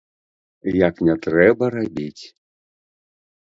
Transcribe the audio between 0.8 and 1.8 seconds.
Як не трэба